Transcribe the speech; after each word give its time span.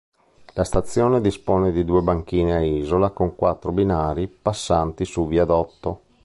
La 0.53 0.63
stazione 0.63 1.21
dispone 1.21 1.71
di 1.71 1.85
due 1.85 2.01
banchine 2.01 2.55
a 2.55 2.59
isola 2.61 3.11
con 3.11 3.35
quattro 3.35 3.71
binari 3.71 4.27
passanti 4.27 5.05
su 5.05 5.27
viadotto. 5.27 6.01